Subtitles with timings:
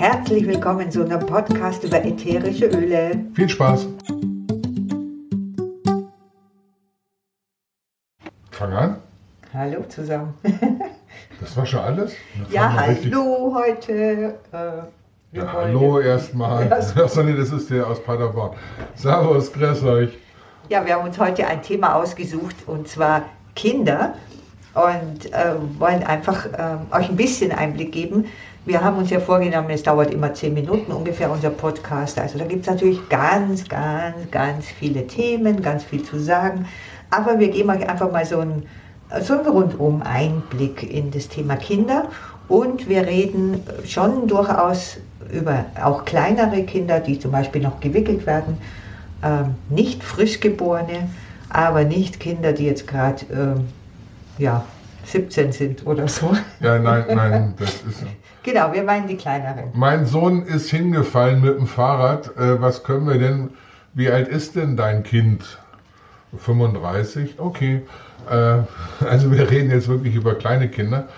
[0.00, 3.22] Herzlich willkommen zu einem Podcast über ätherische Öle.
[3.34, 3.86] Viel Spaß.
[8.50, 8.96] Fang an.
[9.52, 10.32] Hallo zusammen.
[11.38, 12.14] Das war schon alles?
[12.50, 14.38] Ja, hallo heute.
[14.52, 16.64] Äh, Ja, hallo erstmal.
[17.24, 18.56] Nee, das ist der aus Paderborn.
[18.94, 20.18] Servus, grüß euch.
[20.70, 23.24] Ja, wir haben uns heute ein Thema ausgesucht und zwar
[23.54, 24.14] Kinder
[24.74, 28.24] und äh, wollen einfach äh, euch ein bisschen Einblick geben.
[28.66, 32.18] Wir haben uns ja vorgenommen, es dauert immer zehn Minuten ungefähr unser Podcast.
[32.18, 36.66] Also da gibt es natürlich ganz, ganz, ganz viele Themen, ganz viel zu sagen.
[37.10, 38.66] Aber wir geben euch einfach mal so einen,
[39.22, 42.08] so einen rundum Einblick in das Thema Kinder
[42.48, 44.98] und wir reden schon durchaus
[45.32, 48.58] über auch kleinere Kinder, die zum Beispiel noch gewickelt werden
[49.22, 51.08] ähm, nicht Frischgeborene,
[51.48, 53.68] aber nicht Kinder, die jetzt gerade ähm,
[54.38, 54.64] ja,
[55.04, 56.32] 17 sind oder so.
[56.60, 58.04] Ja, nein, nein, das ist.
[58.42, 59.70] Genau, wir meinen die kleineren.
[59.74, 62.36] Mein Sohn ist hingefallen mit dem Fahrrad.
[62.36, 63.50] Äh, was können wir denn?
[63.92, 65.58] Wie alt ist denn dein Kind?
[66.36, 67.38] 35?
[67.38, 67.82] Okay.
[68.30, 68.58] Äh,
[69.04, 71.08] also wir reden jetzt wirklich über kleine Kinder.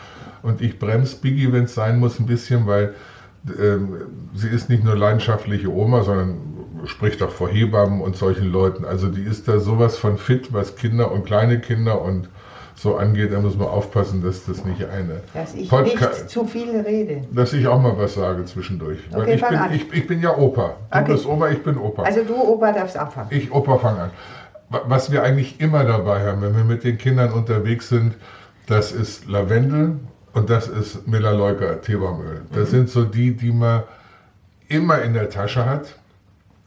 [0.42, 2.94] Und ich bremse Biggie, wenn es sein muss, ein bisschen, weil
[3.46, 3.94] ähm,
[4.34, 6.38] sie ist nicht nur leidenschaftliche Oma, sondern
[6.86, 8.84] spricht auch vor Hebammen und solchen Leuten.
[8.84, 12.28] Also die ist da sowas von fit, was Kinder und kleine Kinder und
[12.74, 13.32] so angeht.
[13.32, 17.22] Da muss man aufpassen, dass das nicht eine Dass ich Podca- nicht zu viel rede.
[17.32, 18.98] dass ich auch mal was sage zwischendurch.
[19.10, 19.74] Weil Okay, ich, fang bin, an.
[19.74, 20.76] ich, ich bin ja Opa.
[20.92, 21.12] Du Okay.
[21.12, 22.02] bist Oma, ich bin Opa.
[22.02, 23.28] Also du, Opa, darfst anfangen.
[23.30, 24.10] ich, Opa, fang an.
[24.70, 28.14] Wa- Was wir eigentlich immer dabei haben, wenn wir mit den Kindern unterwegs sind,
[28.66, 29.98] das ist Lavendel
[30.32, 32.42] und das ist Melaleuca Teebaumöl.
[32.54, 33.82] Das sind so die, die man
[34.68, 35.94] immer in der Tasche hat.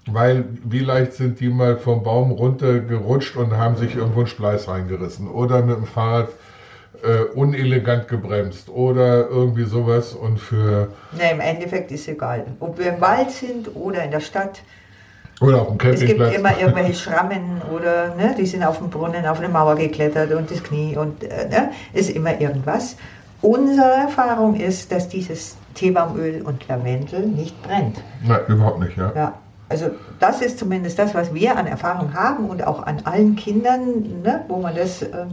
[0.08, 4.68] Weil wie leicht sind die mal vom Baum runtergerutscht und haben sich irgendwo einen Spleiß
[4.68, 5.28] reingerissen.
[5.28, 6.30] Oder mit dem Fahrrad
[7.04, 8.70] äh, unelegant gebremst.
[8.70, 10.14] Oder irgendwie sowas.
[10.14, 12.46] Und für Ne, im Endeffekt ist egal.
[12.60, 14.62] Ob wir im Wald sind oder in der Stadt.
[15.42, 16.36] Oder auf dem Es gibt Campingplatz.
[16.36, 20.50] immer irgendwelche Schrammen oder ne, die sind auf dem Brunnen, auf eine Mauer geklettert und
[20.50, 22.96] das Knie und äh, ne, ist immer irgendwas.
[23.42, 28.02] Unsere Erfahrung ist, dass dieses Teebaumöl und Lavendel nicht brennt.
[28.22, 29.12] Nein, überhaupt nicht, ja.
[29.16, 29.34] Ja,
[29.70, 34.22] also das ist zumindest das, was wir an Erfahrung haben und auch an allen Kindern,
[34.22, 35.26] ne, wo man das äh,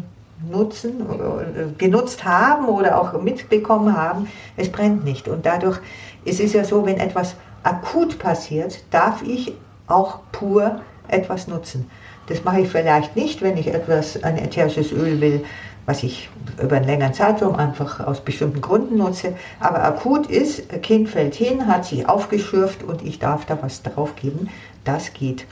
[0.50, 5.28] nutzen, äh, genutzt haben oder auch mitbekommen haben, es brennt nicht.
[5.28, 5.78] Und dadurch
[6.25, 9.54] es ist ja so, wenn etwas akut passiert, darf ich
[9.88, 11.91] auch pur etwas nutzen.
[12.28, 15.44] Das mache ich vielleicht nicht, wenn ich etwas, ein ätherisches Öl will,
[15.87, 16.31] was ich
[16.62, 19.34] über einen längeren Zeitraum einfach aus bestimmten Gründen nutze.
[19.60, 24.48] Aber akut ist, Kind fällt hin, hat sich aufgeschürft und ich darf da was draufgeben.
[24.84, 25.47] Das geht.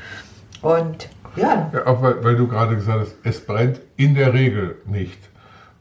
[0.62, 4.76] Und ja, ja auch weil, weil du gerade gesagt hast, es brennt in der Regel
[4.86, 5.18] nicht.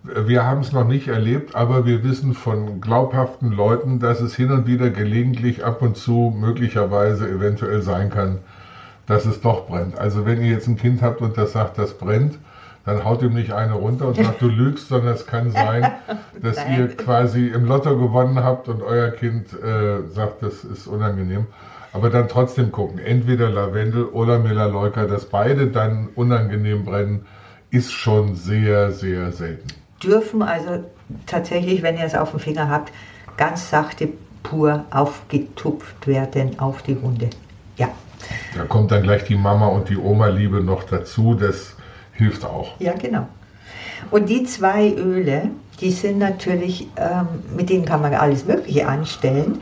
[0.04, 4.50] Wir haben es noch nicht erlebt, aber wir wissen von glaubhaften Leuten, dass es hin
[4.50, 8.40] und wieder gelegentlich ab und zu möglicherweise eventuell sein kann,
[9.08, 10.00] dass es doch brennt.
[10.00, 12.40] Also wenn ihr jetzt ein Kind habt und das sagt, das brennt,
[12.94, 15.92] dann haut ihm nicht eine runter und sagt, du lügst, sondern es kann sein,
[16.42, 21.48] dass ihr quasi im Lotto gewonnen habt und euer Kind äh, sagt, das ist unangenehm.
[21.94, 27.26] Aber dann trotzdem gucken, entweder Lavendel oder Melaleuca, dass beide dann unangenehm brennen,
[27.72, 29.68] ist schon sehr, sehr selten.
[30.04, 30.84] dürfen also
[31.26, 32.92] tatsächlich, wenn ihr es auf dem Finger habt,
[33.38, 34.10] ganz sachte
[34.44, 37.30] pur aufgetupft werden auf die Wunde.
[37.78, 37.90] Ja,
[38.56, 41.76] Da kommt dann gleich die Mama und die Oma-Liebe noch dazu, das
[42.20, 42.74] hilft auch.
[42.80, 43.28] Ja, genau.
[44.12, 45.50] Und die zwei Öle,
[45.82, 49.62] die sind natürlich, ähm, mit denen kann man alles Mögliche anstellen,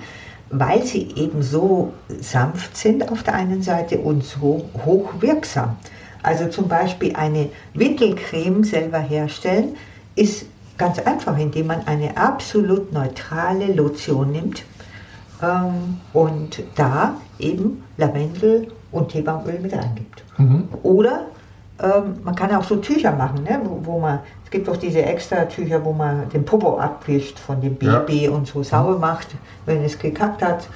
[0.50, 5.76] weil sie eben so sanft sind auf der einen Seite und so hochwirksam.
[6.24, 9.76] Also zum Beispiel eine Wickelcreme selber herstellen,
[10.16, 10.46] ist
[10.78, 14.64] ganz einfach, indem man eine absolut neutrale Lotion nimmt
[15.42, 20.24] ähm, und da eben Lavendel und Teebaumöl mit reingibt.
[20.84, 21.28] Oder
[21.82, 23.60] ähm, man kann auch so Tücher machen, ne?
[23.64, 27.62] wo, wo man, es gibt auch diese extra Tücher, wo man den Popo abwischt von
[27.62, 28.00] dem Ja.
[28.00, 29.28] Baby und so sauber macht,
[29.66, 30.68] wenn es gekackt hat.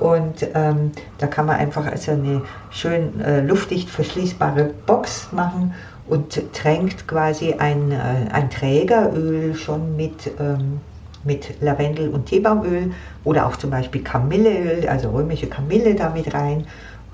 [0.00, 5.74] Und ähm, da kann man einfach also eine schön äh, luftdicht verschließbare Box machen
[6.06, 10.80] und tränkt quasi ein, äh, ein Trägeröl schon mit, ähm,
[11.24, 12.92] mit Lavendel und Teebaumöl
[13.24, 16.66] oder auch zum Beispiel Kamilleöl, also römische Kamille damit rein.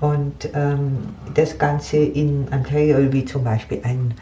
[0.03, 0.97] Und ähm,
[1.33, 4.13] das Ganze in Trägeröl wie zum Beispiel ein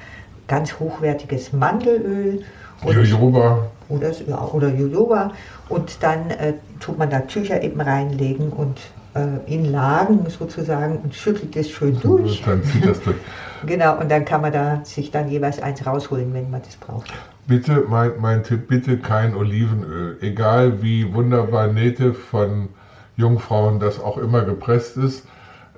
[0.47, 2.43] ganz hochwertiges Mandelöl.
[2.83, 5.31] Und- Jojoba, oder, ja, oder Jojoba.
[5.69, 8.79] Und dann äh, tut man da Tücher eben reinlegen und
[9.15, 12.43] äh, in Lagen sozusagen und schüttelt es schön durch.
[12.43, 13.17] dann zieht das durch.
[13.65, 17.11] Genau, und dann kann man da sich dann jeweils eins rausholen, wenn man das braucht.
[17.47, 20.17] Bitte, mein, mein Tipp, bitte kein Olivenöl.
[20.21, 22.69] Egal wie wunderbar Nähte von
[23.17, 25.25] Jungfrauen, das auch immer gepresst ist.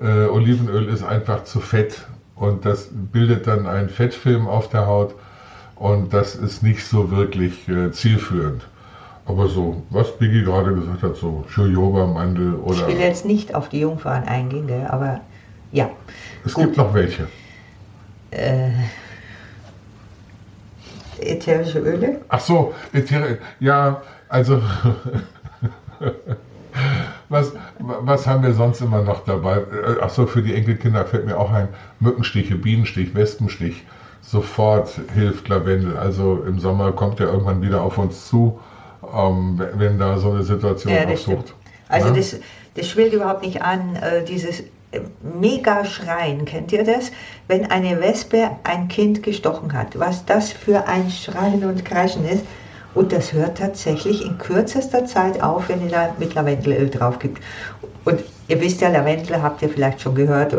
[0.02, 5.14] Äh, Olivenöl ist einfach zu fett und das bildet dann einen Fettfilm auf der Haut
[5.76, 8.68] und das ist nicht so wirklich äh, zielführend.
[9.26, 12.88] Aber so, was Biggie gerade gesagt hat, so Jojoba, Mandel oder.
[12.88, 15.22] Ich will jetzt nicht auf die Jungfrauen eingehen, gell, aber
[15.72, 15.90] ja.
[16.44, 16.66] Es Gut.
[16.66, 17.28] gibt noch welche.
[18.32, 18.72] Äh,
[21.20, 22.22] ätherische Öle?
[22.28, 24.62] Ach so, ätherische, ja, also.
[27.30, 29.58] was, was haben wir sonst immer noch dabei?
[29.58, 33.84] Äh, ach so, für die Enkelkinder fällt mir auch ein Mückenstiche, Bienenstich, Wespenstich.
[34.22, 35.98] Sofort hilft Lavendel.
[35.98, 38.60] Also im Sommer kommt er irgendwann wieder auf uns zu,
[39.14, 41.54] ähm, wenn da so eine Situation ja, aufsucht.
[41.90, 42.14] Also ja?
[42.14, 42.38] das,
[42.76, 44.64] das schwillt überhaupt nicht an, äh, dieses
[45.22, 46.46] mega Schreien.
[46.46, 47.12] Kennt ihr das?
[47.48, 52.46] Wenn eine Wespe ein Kind gestochen hat, was das für ein Schreien und Kreischen ist.
[52.96, 57.42] Und das hört tatsächlich in kürzester Zeit auf, wenn ihr da mit Lavendelöl drauf gibt.
[58.06, 60.56] Und ihr wisst ja, Lavendel habt ihr vielleicht schon gehört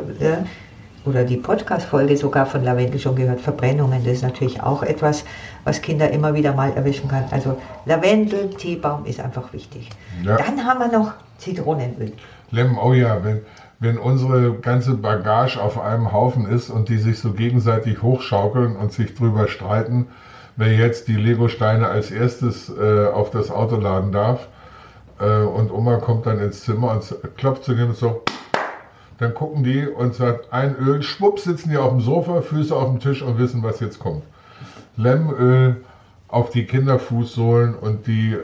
[1.04, 3.40] oder, die Podcast-Folge sogar von Lavendel schon gehört.
[3.40, 5.24] Verbrennungen, das ist natürlich auch etwas,
[5.64, 7.24] was Kinder immer wieder mal erwischen kann.
[7.30, 9.90] Also Lavendel, Teebaum ist einfach wichtig.
[10.24, 10.36] Ja.
[10.36, 12.12] Dann haben wir noch Zitronenöl.
[12.50, 13.42] Lemon, oh ja, wenn,
[13.80, 18.92] wenn unsere ganze Bagage auf einem Haufen ist und die sich so gegenseitig hochschaukeln und
[18.92, 20.06] sich drüber streiten,
[20.56, 24.48] wer jetzt die Lego-Steine als erstes äh, auf das Auto laden darf.
[25.20, 28.22] Äh, und Oma kommt dann ins Zimmer und klopft zu dem so.
[29.18, 32.90] Dann gucken die und sagt, ein Öl, schwupp, sitzen die auf dem Sofa, Füße auf
[32.90, 34.24] dem Tisch und wissen, was jetzt kommt.
[34.96, 35.76] Lemmöl
[36.28, 38.36] auf die Kinderfußsohlen und die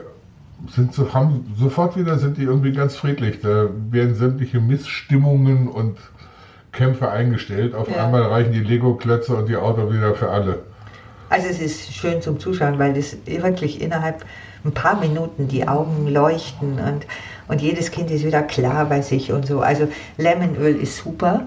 [0.69, 3.41] sind so, haben sofort wieder sind die irgendwie ganz friedlich.
[3.41, 5.99] Da werden sämtliche Missstimmungen und
[6.73, 7.75] Kämpfe eingestellt.
[7.75, 8.05] Auf ja.
[8.05, 10.61] einmal reichen die Lego-Klötze und die Auto wieder für alle.
[11.31, 14.25] Also es ist schön zum Zuschauen, weil das wirklich innerhalb
[14.65, 17.07] ein paar Minuten die Augen leuchten und,
[17.49, 19.61] und jedes Kind ist wieder klar bei sich und so.
[19.61, 19.89] Also
[20.19, 21.47] Lemonöl ist super.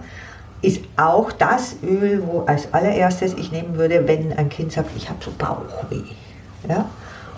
[0.62, 5.10] Ist auch das Öl, wo als allererstes ich nehmen würde, wenn ein Kind sagt, ich
[5.10, 6.02] habe so Bauchweh.
[6.68, 6.90] Ja?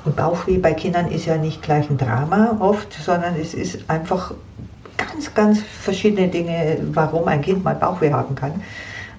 [0.06, 4.36] Und Bauchweh bei Kindern ist ja nicht gleich ein Drama oft, sondern es ist einfach
[4.97, 8.62] ganz, ganz verschiedene Dinge, warum ein Kind mal Bauchweh haben kann.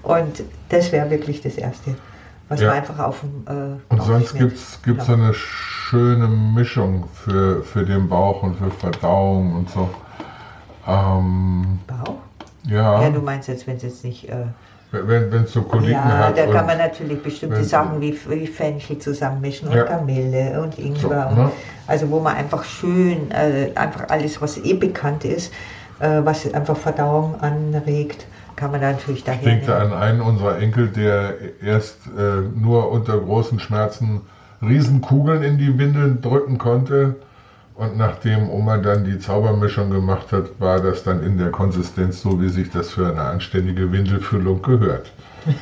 [0.04, 1.96] Und das wäre wirklich das Erste,
[2.48, 2.68] was ja.
[2.68, 7.84] man einfach auf dem äh, Und sonst gibt es so eine schöne Mischung für, für
[7.84, 9.88] den Bauch und für Verdauung und so.
[10.86, 12.16] Ähm, Bauch?
[12.68, 13.02] Ja.
[13.02, 14.28] Ja, du meinst jetzt, wenn es jetzt nicht.
[14.28, 14.46] Äh,
[14.92, 16.38] wenn es so Koliken ja, hat.
[16.38, 19.82] Ja, da kann man natürlich bestimmte Sachen wie, wie Fenchel zusammenmischen und ja.
[19.82, 21.30] Kamille und Ingwer.
[21.30, 21.52] So, ne?
[21.86, 25.52] Also wo man einfach schön, äh, einfach alles, was eh bekannt ist,
[25.98, 28.26] äh, was einfach Verdauung anregt,
[28.56, 33.18] kann man natürlich daher Ich denke an einen unserer Enkel, der erst äh, nur unter
[33.18, 34.22] großen Schmerzen
[34.62, 37.16] Riesenkugeln in die Windeln drücken konnte
[37.74, 42.40] und nachdem Oma dann die Zaubermischung gemacht hat, war das dann in der Konsistenz so,
[42.40, 45.12] wie sich das für eine anständige Windelfüllung gehört.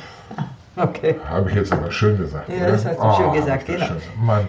[0.77, 1.15] Okay.
[1.29, 2.49] Habe ich jetzt aber schön gesagt.
[2.49, 3.85] Ja, das hast du oh, schön gesagt, genau.
[3.85, 3.95] Schön.
[4.21, 4.45] Mann.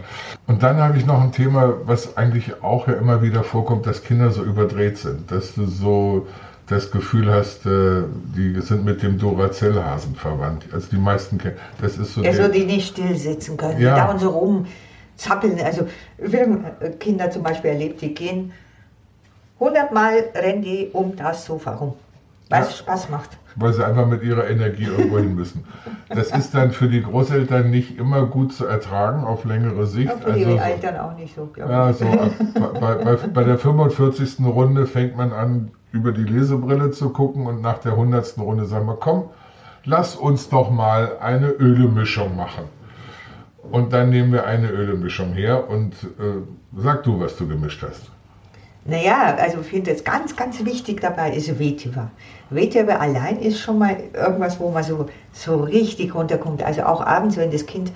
[0.49, 4.03] Und dann habe ich noch ein Thema, was eigentlich auch ja immer wieder vorkommt, dass
[4.03, 5.31] Kinder so überdreht sind.
[5.31, 6.27] Dass du so
[6.67, 8.03] das Gefühl hast, äh,
[8.37, 10.67] die sind mit dem Duracell-Hasen verwandt.
[10.73, 11.57] Also die meisten Kinder.
[11.81, 12.23] Das ist so.
[12.23, 13.95] Ja, so die nicht still sitzen können, ja.
[13.95, 14.67] die dauernd so rum
[15.17, 15.59] zappeln.
[15.61, 15.87] Also
[16.19, 16.65] wir haben
[16.99, 18.53] Kinder zum Beispiel erlebt, die gehen
[19.59, 21.95] hundertmal rennen die um das Sofa rum,
[22.51, 23.31] weil es Spaß macht.
[23.59, 25.65] Weil sie einfach mit ihrer Energie irgendwo hin müssen.
[26.11, 30.13] Das ist dann für die Großeltern nicht immer gut zu ertragen auf längere Sicht.
[30.13, 31.97] Und für also die Eltern auch nicht so, glaube ja, ich.
[31.97, 32.05] So,
[32.79, 34.45] bei, bei, bei der 45.
[34.45, 38.39] Runde fängt man an, über die Lesebrille zu gucken und nach der 100.
[38.39, 39.25] Runde sagen wir, komm,
[39.85, 42.65] lass uns doch mal eine Ölemischung machen.
[43.71, 46.43] Und dann nehmen wir eine Ölemischung her und äh,
[46.77, 48.11] sag du, was du gemischt hast.
[48.85, 52.11] Naja, also ich finde es ganz, ganz wichtig dabei ist Vetiver.
[52.51, 56.63] Vetiver allein ist schon mal irgendwas, wo man so, so richtig runterkommt.
[56.63, 57.91] Also auch abends, wenn das Kind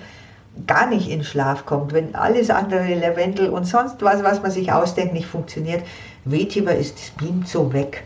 [0.67, 4.73] gar nicht in Schlaf kommt, wenn alles andere, Lavendel und sonst was, was man sich
[4.73, 5.81] ausdenkt, nicht funktioniert.
[6.25, 8.03] Vetiver ist, das beamt so weg.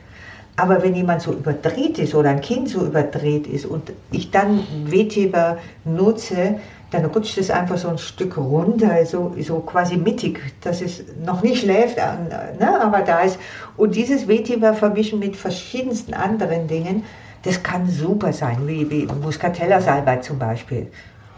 [0.57, 4.61] Aber wenn jemand so überdreht ist oder ein Kind so überdreht ist und ich dann
[4.85, 6.59] Vetiver nutze,
[6.91, 11.41] dann rutscht es einfach so ein Stück runter, so, so quasi mittig, dass es noch
[11.41, 13.37] nicht schläft, äh, ne, aber da ist.
[13.75, 17.03] Und dieses Vetiver vermischen mit verschiedensten anderen Dingen,
[17.43, 20.87] das kann super sein, wie, wie Muscatella-Salbei zum Beispiel.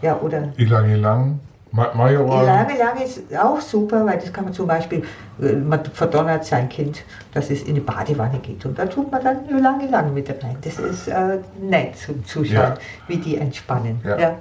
[0.00, 1.40] Ja, oder Ilang Ilang,
[1.72, 2.44] Majoran.
[2.44, 5.02] Ilang Ilang ist auch super, weil das kann man zum Beispiel,
[5.40, 7.02] äh, man verdonnert sein Kind,
[7.34, 10.56] dass es in die Badewanne geht und da tut man dann Ilang Ilang mit rein.
[10.62, 12.74] Das ist äh, nett zum Zuschauen, ja.
[13.06, 14.00] wie die entspannen.
[14.04, 14.18] Ja.
[14.18, 14.34] ja.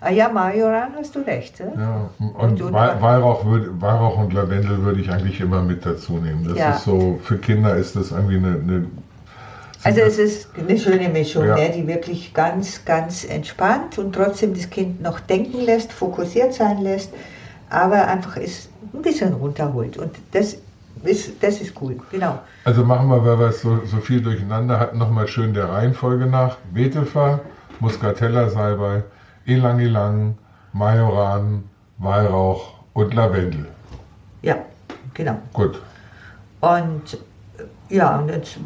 [0.00, 1.60] Ah ja, Majoran hast du recht.
[1.60, 1.66] Ja?
[1.78, 5.86] Ja, und, Und- und- Wei- Weihrauch, würd, Weihrauch und Lavendel würde ich eigentlich immer mit
[5.86, 6.44] dazu nehmen.
[6.46, 6.70] Das Ja.
[6.72, 8.48] ist so, für Kinder ist das irgendwie eine.
[8.48, 8.86] eine
[9.84, 11.56] Also es ist eine schöne Mischung, Ja.
[11.56, 16.78] ne, die wirklich ganz, ganz entspannt und trotzdem das Kind noch denken lässt, fokussiert sein
[16.78, 17.12] lässt,
[17.68, 19.98] aber einfach ist ein bisschen runterholt.
[19.98, 20.56] Und das
[21.02, 22.38] ist, das ist cool, genau.
[22.64, 26.26] Also machen wir, weil wir es so, so viel durcheinander hatten, nochmal schön der Reihenfolge
[26.26, 26.56] nach.
[26.72, 27.40] Vetiver,
[27.80, 29.02] Muscatella Salbei,
[29.44, 30.38] Elang Elang,
[30.72, 31.64] Majoran,
[31.98, 33.66] Weihrauch und Lavendel.
[34.40, 34.56] Ja,
[35.12, 35.36] genau.
[35.52, 35.80] Gut.
[36.60, 37.18] Und
[37.88, 38.58] ja, und jetzt,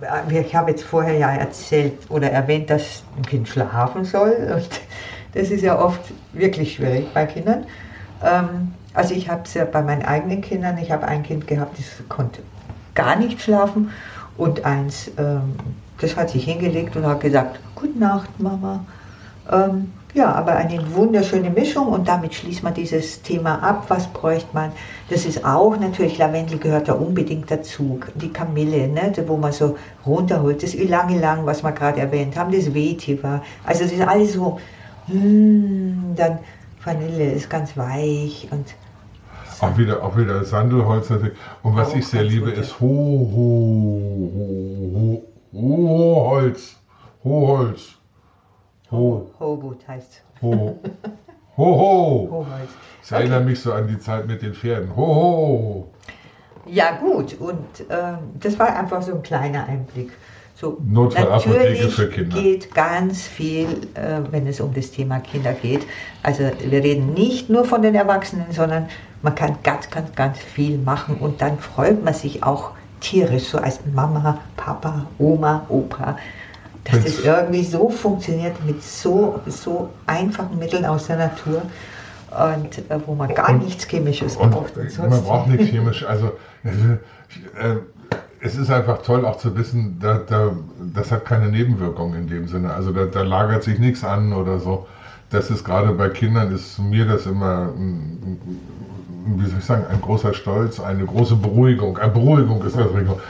[0.00, 4.52] äh, ich habe jetzt vorher ja erzählt oder erwähnt, dass ein Kind schlafen soll.
[4.54, 4.68] Und
[5.34, 6.00] das ist ja oft
[6.32, 7.66] wirklich schwierig bei Kindern.
[8.24, 11.78] Ähm, also ich habe es ja bei meinen eigenen Kindern, ich habe ein Kind gehabt,
[11.78, 12.42] das konnte
[12.94, 13.90] gar nicht schlafen
[14.36, 15.54] und eins, ähm,
[15.98, 18.84] das hat sich hingelegt und hat gesagt, Gute Nacht, Mama.
[20.14, 23.86] Ja, aber eine wunderschöne Mischung und damit schließt man dieses Thema ab.
[23.88, 24.70] Was bräuchte man?
[25.08, 27.98] Das ist auch natürlich, Lavendel gehört da unbedingt dazu.
[28.16, 30.62] Die Kamille, ne, wo man so runterholt.
[30.62, 33.42] Das Ilang Ilang, was wir gerade erwähnt haben, das Vetiver.
[33.64, 34.60] Also das ist alles so,
[35.06, 36.40] mm, dann
[36.84, 38.66] Vanille ist ganz weich und
[39.60, 41.38] Auch wieder, auch wieder Sandelholz natürlich.
[41.62, 44.32] Und was Auch ich sehr liebe, gut, ist Ho, Ho,
[44.94, 45.22] Ho,
[45.54, 46.76] Ho, Hoholz.
[47.24, 47.80] Hoholz.
[47.96, 48.01] Ho,
[48.92, 50.78] Hogut heißt Ho,
[51.56, 52.28] Ho, Ho.
[52.30, 52.70] Hoholz.
[53.00, 54.94] Das erinnert mich so an die Zeit mit den Pferden.
[54.94, 55.88] Ho, ho.
[56.66, 57.58] Ja gut, und
[57.90, 60.12] ähm, das war einfach so ein kleiner Einblick.
[60.54, 62.40] So, natürlich für Kinder.
[62.40, 65.84] geht ganz viel, äh, wenn es um das Thema Kinder geht.
[66.22, 68.88] Also wir reden nicht nur von den Erwachsenen, sondern
[69.22, 72.70] man kann ganz, ganz, ganz viel machen und dann freut man sich auch
[73.00, 76.16] tierisch, so als Mama, Papa, Oma, Opa,
[76.84, 81.62] dass das irgendwie so funktioniert mit so, so einfachen Mitteln aus der Natur
[82.30, 84.76] und äh, wo man gar Und- nichts Chemisches Und braucht.
[84.76, 86.04] und man braucht nichts chemisch.
[86.04, 86.32] Also
[86.64, 87.76] äh,
[88.40, 90.52] es ist einfach toll auch zu wissen, da, da,
[90.92, 92.72] das hat keine Nebenwirkungen in dem Sinne.
[92.74, 94.86] Also da, da lagert sich nichts an oder so.
[95.30, 98.38] Das ist gerade bei Kindern, ist mir das immer, ein-
[99.36, 101.96] wie soll ich sagen, ein großer Stolz, eine große Beruhigung.
[101.98, 103.20] Eine Beruhigung ist das Richtung.